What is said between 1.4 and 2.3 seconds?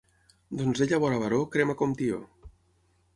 crema com tió.